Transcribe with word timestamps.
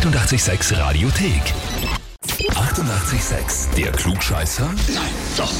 886 0.00 0.78
Radiothek. 0.78 1.42
88,6. 2.22 3.74
Der 3.76 3.92
Klugscheißer? 3.92 4.64
Nein, 4.64 5.10
doch. 5.36 5.52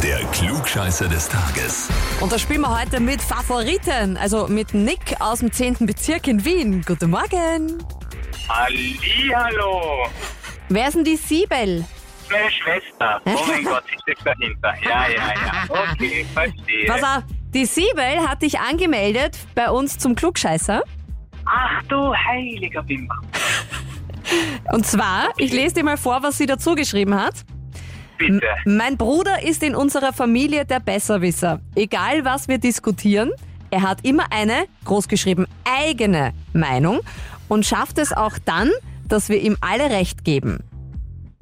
Der 0.00 0.18
Klugscheißer 0.26 1.08
des 1.08 1.28
Tages. 1.28 1.88
Und 2.20 2.30
da 2.30 2.38
spielen 2.38 2.60
wir 2.60 2.80
heute 2.80 3.00
mit 3.00 3.20
Favoriten, 3.20 4.16
also 4.18 4.46
mit 4.46 4.72
Nick 4.72 5.16
aus 5.18 5.40
dem 5.40 5.50
10. 5.50 5.78
Bezirk 5.80 6.28
in 6.28 6.44
Wien. 6.44 6.84
Guten 6.86 7.10
Morgen. 7.10 7.82
Hallihallo. 8.48 10.06
Wer 10.68 10.86
ist 10.86 10.94
denn 10.94 11.02
die 11.02 11.16
Siebel? 11.16 11.84
Meine 12.30 12.50
Schwester. 12.52 13.20
Oh 13.24 13.44
mein 13.48 13.64
Gott, 13.64 13.82
sie 13.90 13.98
steckt 14.02 14.24
dahinter. 14.24 14.74
Ja, 14.84 15.08
ja, 15.08 15.34
ja. 15.34 15.92
Okay, 15.92 16.24
verstehe. 16.32 16.86
Pass 16.86 17.02
auf, 17.02 17.24
die 17.52 17.66
Siebel 17.66 18.28
hat 18.28 18.42
dich 18.42 18.60
angemeldet 18.60 19.36
bei 19.56 19.68
uns 19.68 19.98
zum 19.98 20.14
Klugscheißer. 20.14 20.84
Ach 21.46 21.82
du 21.88 22.12
heiliger 22.14 22.82
Bimber. 22.82 23.16
Und 24.72 24.86
zwar, 24.86 25.28
ich 25.36 25.52
lese 25.52 25.76
dir 25.76 25.84
mal 25.84 25.96
vor, 25.96 26.22
was 26.22 26.38
sie 26.38 26.46
dazu 26.46 26.74
geschrieben 26.74 27.14
hat. 27.14 27.34
Bitte. 28.18 28.40
Mein 28.64 28.96
Bruder 28.96 29.42
ist 29.42 29.62
in 29.62 29.74
unserer 29.74 30.12
Familie 30.12 30.64
der 30.64 30.80
Besserwisser. 30.80 31.60
Egal 31.74 32.24
was 32.24 32.48
wir 32.48 32.58
diskutieren, 32.58 33.32
er 33.70 33.82
hat 33.82 34.04
immer 34.04 34.26
eine, 34.30 34.66
großgeschrieben, 34.84 35.46
eigene 35.64 36.32
Meinung 36.52 37.00
und 37.48 37.66
schafft 37.66 37.98
es 37.98 38.12
auch 38.12 38.38
dann, 38.44 38.70
dass 39.06 39.28
wir 39.28 39.40
ihm 39.40 39.56
alle 39.60 39.90
Recht 39.90 40.24
geben. 40.24 40.60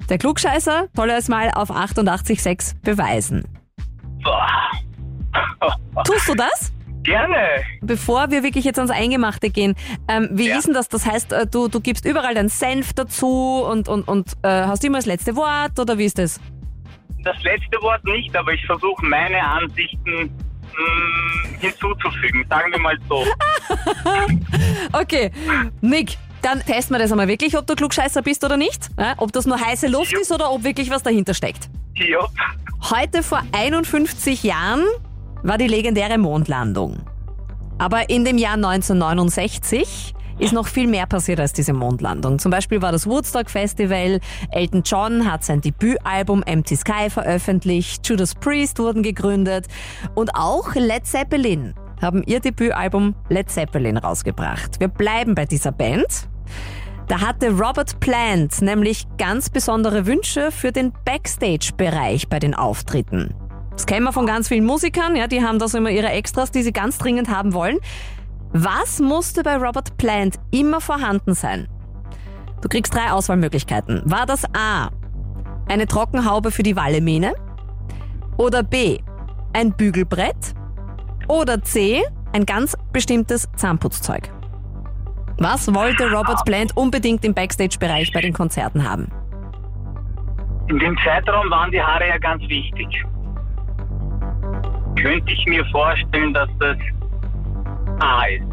Der 0.09 0.17
Klugscheißer 0.17 0.87
soll 0.95 1.09
es 1.11 1.29
mal 1.29 1.51
auf 1.51 1.71
88.6 1.71 2.75
beweisen. 2.83 3.45
Boah. 4.23 6.03
Tust 6.03 6.27
du 6.27 6.35
das? 6.35 6.71
Gerne. 7.05 7.37
Bevor 7.81 8.31
wir 8.31 8.43
wirklich 8.43 8.65
jetzt 8.65 8.77
ans 8.79 8.91
Eingemachte 8.91 9.49
gehen, 9.49 9.75
ähm, 10.07 10.27
wie 10.31 10.49
Ja. 10.49 10.57
ist 10.57 10.65
denn 10.67 10.73
das? 10.73 10.89
Das 10.89 11.05
heißt, 11.05 11.31
äh, 11.33 11.45
du, 11.47 11.67
du 11.67 11.79
gibst 11.79 12.03
überall 12.05 12.33
deinen 12.33 12.49
Senf 12.49 12.93
dazu 12.93 13.63
und, 13.69 13.87
und, 13.87 14.07
und 14.07 14.33
äh, 14.41 14.47
hast 14.49 14.83
immer 14.83 14.97
das 14.97 15.05
letzte 15.05 15.35
Wort 15.35 15.79
oder 15.79 15.97
wie 15.97 16.05
ist 16.05 16.17
das? 16.17 16.39
Das 17.23 17.41
letzte 17.43 17.81
Wort 17.81 18.03
nicht, 18.05 18.35
aber 18.35 18.53
ich 18.53 18.65
versuche 18.65 19.05
meine 19.05 19.41
Ansichten 19.41 20.11
mh, 20.23 21.59
hinzuzufügen. 21.59 22.45
Sagen 22.49 22.71
wir 22.71 22.79
mal 22.79 22.97
so. 23.09 23.23
Okay, 24.93 25.31
Nick, 25.81 26.17
dann 26.41 26.59
testen 26.61 26.95
wir 26.95 26.99
das 26.99 27.11
einmal 27.11 27.27
wirklich, 27.27 27.57
ob 27.57 27.67
du 27.67 27.75
Klugscheißer 27.75 28.21
bist 28.21 28.43
oder 28.43 28.57
nicht. 28.57 28.89
Ja, 28.99 29.13
ob 29.17 29.31
das 29.33 29.45
nur 29.45 29.59
heiße 29.59 29.87
Luft 29.87 30.11
Jo. 30.13 30.19
ist 30.19 30.31
oder 30.31 30.51
ob 30.51 30.63
wirklich 30.63 30.89
was 30.89 31.03
dahinter 31.03 31.33
steckt. 31.33 31.69
Jo. 31.95 32.27
Heute 32.91 33.23
vor 33.23 33.41
51 33.51 34.43
Jahren 34.43 34.83
war 35.45 35.57
die 35.59 35.67
legendäre 35.67 36.17
Mondlandung. 36.17 36.97
Aber 37.77 38.09
in 38.09 38.25
dem 38.25 38.37
Jahr 38.37 38.55
1969 38.55 40.13
ist 40.39 40.53
noch 40.53 40.67
viel 40.67 40.87
mehr 40.87 41.05
passiert 41.05 41.39
als 41.39 41.53
diese 41.53 41.71
Mondlandung. 41.71 42.39
Zum 42.39 42.51
Beispiel 42.51 42.81
war 42.81 42.91
das 42.91 43.07
Woodstock 43.07 43.49
Festival, 43.49 44.19
Elton 44.51 44.81
John 44.83 45.31
hat 45.31 45.43
sein 45.43 45.61
Debütalbum 45.61 46.43
Empty 46.43 46.75
Sky 46.75 47.09
veröffentlicht, 47.09 48.07
Judas 48.07 48.33
Priest 48.35 48.79
wurden 48.79 49.03
gegründet 49.03 49.67
und 50.15 50.31
auch 50.33 50.73
Led 50.73 51.05
Zeppelin 51.05 51.73
haben 52.01 52.23
ihr 52.23 52.39
Debütalbum 52.39 53.15
Led 53.29 53.49
Zeppelin 53.49 53.97
rausgebracht. 53.97 54.79
Wir 54.79 54.89
bleiben 54.89 55.35
bei 55.35 55.45
dieser 55.45 55.71
Band. 55.71 56.27
Da 57.07 57.21
hatte 57.21 57.51
Robert 57.51 57.99
Plant 57.99 58.61
nämlich 58.61 59.05
ganz 59.17 59.49
besondere 59.49 60.07
Wünsche 60.07 60.51
für 60.51 60.71
den 60.71 60.91
Backstage-Bereich 61.05 62.27
bei 62.27 62.39
den 62.39 62.55
Auftritten. 62.55 63.33
Das 63.75 63.85
kennen 63.85 64.05
wir 64.05 64.13
von 64.13 64.25
ganz 64.25 64.47
vielen 64.47 64.65
Musikern, 64.65 65.15
ja, 65.15 65.27
die 65.27 65.43
haben 65.43 65.59
da 65.59 65.67
so 65.67 65.77
immer 65.77 65.89
ihre 65.89 66.09
Extras, 66.09 66.51
die 66.51 66.63
sie 66.63 66.71
ganz 66.71 66.97
dringend 66.97 67.29
haben 67.29 67.53
wollen. 67.53 67.77
Was 68.51 68.99
musste 68.99 69.43
bei 69.43 69.57
Robert 69.57 69.97
Plant 69.97 70.39
immer 70.51 70.79
vorhanden 70.79 71.33
sein? 71.33 71.67
Du 72.61 72.69
kriegst 72.69 72.95
drei 72.95 73.11
Auswahlmöglichkeiten. 73.11 74.01
War 74.05 74.25
das 74.25 74.45
A, 74.53 74.89
eine 75.67 75.87
Trockenhaube 75.87 76.51
für 76.51 76.63
die 76.63 76.75
Wallemähne? 76.75 77.33
Oder 78.37 78.63
B, 78.63 78.99
ein 79.53 79.73
Bügelbrett? 79.73 80.55
Oder 81.27 81.61
C, 81.61 82.03
ein 82.31 82.45
ganz 82.45 82.77
bestimmtes 82.93 83.49
Zahnputzzeug? 83.55 84.31
Was 85.37 85.73
wollte 85.73 86.09
Robert 86.09 86.45
Plant 86.45 86.77
unbedingt 86.77 87.25
im 87.25 87.33
Backstage-Bereich 87.33 88.13
bei 88.13 88.21
den 88.21 88.31
Konzerten 88.31 88.89
haben? 88.89 89.11
In 90.69 90.79
dem 90.79 90.97
Zeitraum 91.03 91.49
waren 91.49 91.71
die 91.71 91.81
Haare 91.81 92.07
ja 92.07 92.17
ganz 92.17 92.41
wichtig. 92.43 92.87
Könnte 95.01 95.31
ich 95.31 95.45
mir 95.45 95.65
vorstellen, 95.65 96.33
dass 96.33 96.49
das 96.59 96.77
A 97.99 98.25
ist. 98.25 98.43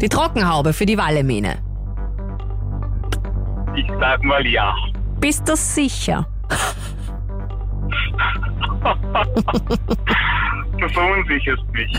Die 0.00 0.08
Trockenhaube 0.08 0.72
für 0.72 0.86
die 0.86 0.98
Wallemähne. 0.98 1.56
Ich 3.74 3.86
sag 3.98 4.22
mal 4.24 4.46
ja. 4.46 4.74
Bist 5.20 5.48
du 5.48 5.56
sicher? 5.56 6.26
Du 10.78 10.88
verunsicherst 10.90 11.64
mich. 11.72 11.90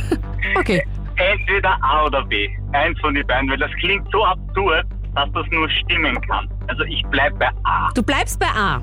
Okay. 0.56 0.86
Entweder 1.16 1.78
A 1.82 2.06
oder 2.06 2.24
B. 2.26 2.48
Eins 2.74 3.00
von 3.00 3.16
den 3.16 3.26
beiden, 3.26 3.50
weil 3.50 3.58
das 3.58 3.72
klingt 3.80 4.08
so 4.12 4.24
absurd, 4.24 4.86
dass 5.16 5.30
das 5.34 5.46
nur 5.52 5.70
stimmen 5.70 6.20
kann. 6.22 6.48
Also 6.68 6.84
ich 6.84 7.04
bleib 7.10 7.38
bei 7.40 7.50
A. 7.64 7.90
Du 7.96 8.04
bleibst 8.04 8.40
bei 8.40 8.48
A. 8.48 8.82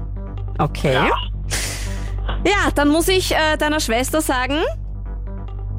Okay. 0.58 0.94
Ja. 0.94 1.08
Ja, 2.44 2.70
dann 2.74 2.88
muss 2.88 3.08
ich 3.08 3.32
äh, 3.32 3.56
deiner 3.56 3.80
Schwester 3.80 4.20
sagen, 4.20 4.56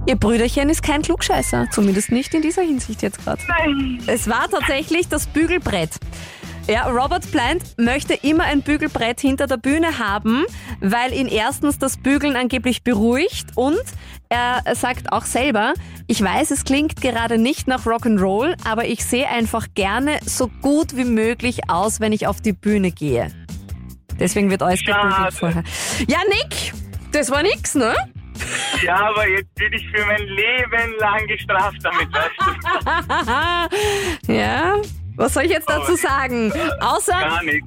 ihr 0.05 0.15
Brüderchen 0.15 0.69
ist 0.69 0.83
kein 0.83 1.01
Klugscheißer. 1.01 1.67
Zumindest 1.71 2.11
nicht 2.11 2.33
in 2.33 2.41
dieser 2.41 2.61
Hinsicht 2.61 3.01
jetzt 3.01 3.23
gerade. 3.23 3.41
Nein. 3.47 3.99
Es 4.07 4.29
war 4.29 4.49
tatsächlich 4.49 5.07
das 5.07 5.27
Bügelbrett. 5.27 5.91
Ja, 6.67 6.87
Robert 6.87 7.29
Plant 7.31 7.63
möchte 7.77 8.15
immer 8.15 8.45
ein 8.45 8.63
Bügelbrett 8.63 9.19
hinter 9.19 9.45
der 9.45 9.57
Bühne 9.57 9.99
haben, 9.99 10.45
weil 10.79 11.13
ihn 11.13 11.27
erstens 11.27 11.77
das 11.77 11.97
Bügeln 11.97 12.35
angeblich 12.35 12.83
beruhigt 12.83 13.49
und 13.53 13.83
er 14.29 14.63
sagt 14.73 15.11
auch 15.11 15.25
selber, 15.25 15.73
ich 16.07 16.23
weiß, 16.23 16.49
es 16.49 16.63
klingt 16.63 17.01
gerade 17.01 17.37
nicht 17.37 17.67
nach 17.67 17.85
Rock'n'Roll, 17.85 18.55
aber 18.67 18.85
ich 18.85 19.05
sehe 19.05 19.29
einfach 19.29 19.67
gerne 19.75 20.19
so 20.25 20.49
gut 20.63 20.97
wie 20.97 21.05
möglich 21.05 21.69
aus, 21.69 21.99
wenn 21.99 22.11
ich 22.11 22.25
auf 22.25 22.41
die 22.41 22.53
Bühne 22.53 22.91
gehe. 22.91 23.31
Deswegen 24.19 24.49
wird 24.49 24.63
alles 24.63 24.79
gebügelt 24.79 25.33
vorher. 25.33 25.63
Ja, 26.07 26.17
Nick, 26.27 26.73
das 27.11 27.29
war 27.29 27.43
nix, 27.43 27.75
ne? 27.75 27.93
Ja, 28.83 29.09
aber 29.09 29.27
jetzt 29.27 29.53
bin 29.55 29.73
ich 29.73 29.87
für 29.89 30.05
mein 30.05 30.21
Leben 30.23 30.93
lang 30.99 31.27
gestraft 31.27 31.77
damit, 31.83 32.09
weißt 32.11 33.69
du? 34.27 34.33
Ja, 34.33 34.81
was 35.15 35.33
soll 35.33 35.43
ich 35.43 35.51
jetzt 35.51 35.69
dazu 35.69 35.95
sagen? 35.95 36.51
Außer, 36.81 37.13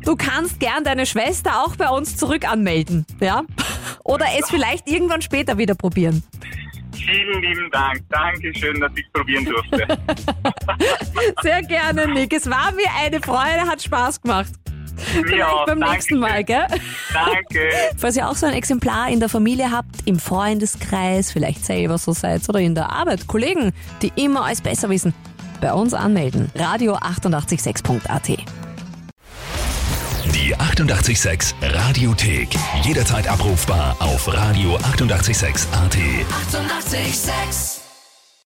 du 0.03 0.17
kannst 0.17 0.61
gern 0.61 0.85
deine 0.85 1.07
Schwester 1.07 1.65
auch 1.65 1.77
bei 1.77 1.89
uns 1.89 2.17
zurück 2.17 2.51
anmelden, 2.51 3.07
ja? 3.21 3.43
Oder 4.05 4.27
es 4.39 4.51
vielleicht 4.51 4.89
irgendwann 4.89 5.23
später 5.23 5.57
wieder 5.57 5.75
probieren. 5.75 6.23
Vielen 6.93 7.41
lieben 7.43 7.71
Dank. 7.71 8.03
Dankeschön, 8.11 8.81
dass 8.81 8.93
ich 8.97 9.11
probieren 9.13 9.45
durfte. 9.45 9.87
Sehr 11.43 11.63
gerne, 11.63 12.07
Nick. 12.09 12.33
Es 12.35 12.49
war 12.51 12.73
mir 12.73 12.89
eine 13.01 13.21
Freude, 13.21 13.67
hat 13.67 13.83
Spaß 13.83 14.21
gemacht. 14.21 14.53
Vielleicht 14.99 15.67
beim 15.67 15.79
nächsten 15.79 16.19
Mal, 16.19 16.45
gell? 16.45 16.67
Danke. 17.13 17.69
Falls 17.97 18.17
ihr 18.17 18.29
auch 18.29 18.35
so 18.35 18.47
ein 18.47 18.55
Exemplar 18.55 19.09
in 19.11 19.21
der 19.21 19.29
Familie 19.29 19.71
habt, 19.71 20.07
im 20.07 20.19
Freundeskreis, 20.19 21.33
vielleicht 21.33 21.65
selber 21.65 21.99
so 21.99 22.13
seid 22.13 22.49
oder 22.49 22.61
in 22.61 22.75
der 22.75 22.91
Arbeit, 22.91 23.27
Kollegen, 23.27 23.73
die 24.03 24.13
immer 24.17 24.45
alles 24.45 24.61
besser 24.61 24.89
wissen, 24.91 25.15
bei 25.61 25.73
uns 25.73 25.95
anmelden. 25.95 26.51
Radio 26.55 26.97
886.at. 26.97 28.29
Die 30.35 30.55
88,6 30.57 31.55
Radiothek. 31.63 32.49
Jederzeit 32.83 33.29
abrufbar 33.29 33.97
auf 33.99 34.29
radio886.at. 34.29 35.97
88,6. 35.97 36.99
Eighty-eight, 36.99 37.15
sex. 37.15 37.78